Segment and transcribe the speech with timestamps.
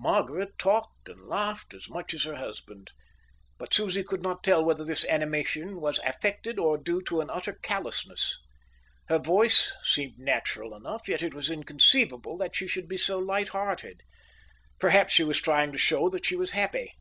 [0.00, 2.90] Margaret talked and laughed as much as her husband,
[3.56, 7.52] but Susie could not tell whether this animation was affected or due to an utter
[7.52, 8.36] callousness.
[9.08, 14.02] Her voice seemed natural enough, yet it was inconceivable that she should be so lighthearted.
[14.80, 16.92] Perhaps she was trying to show that she was happy.